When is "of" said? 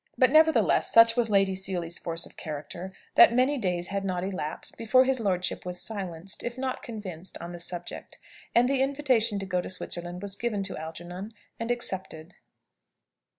2.25-2.35